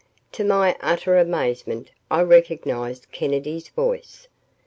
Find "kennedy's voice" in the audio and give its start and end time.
3.11-4.27